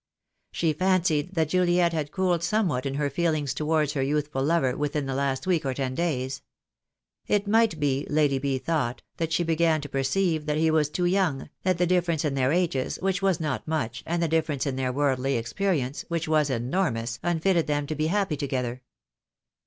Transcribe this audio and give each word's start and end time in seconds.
She 0.51 0.73
fancied 0.73 1.35
that 1.35 1.49
Juliet 1.49 1.93
had 1.93 2.11
cooled 2.11 2.43
somewhat 2.43 2.87
in 2.87 2.95
her 2.95 3.07
feelings 3.11 3.53
towards 3.53 3.93
her 3.93 4.01
youthful 4.01 4.43
lover 4.43 4.75
within 4.75 5.05
the 5.05 5.13
last 5.13 5.45
week 5.45 5.63
or 5.63 5.75
ten 5.75 5.93
days. 5.93 6.41
It 7.27 7.47
might 7.47 7.79
be, 7.79 8.07
Lady 8.09 8.39
B. 8.39 8.57
thought, 8.57 9.03
that 9.17 9.31
she 9.31 9.43
began 9.43 9.79
to 9.81 9.87
perceive 9.87 10.47
that 10.47 10.57
he 10.57 10.71
was 10.71 10.89
too 10.89 11.05
young, 11.05 11.49
that 11.61 11.77
the 11.77 11.85
difference 11.85 12.25
in 12.25 12.33
their 12.33 12.51
ages, 12.51 12.97
which 12.99 13.21
was 13.21 13.39
not 13.39 13.67
much, 13.67 14.01
and 14.07 14.23
the 14.23 14.27
difference 14.27 14.65
in 14.65 14.75
their 14.75 14.91
worldly 14.91 15.37
experience, 15.37 16.03
which 16.07 16.27
was 16.27 16.49
enormous, 16.49 17.19
unfitted 17.21 17.67
them 17.67 17.85
to 17.85 17.93
be 17.93 18.07
happy 18.07 18.35
together. 18.37 18.81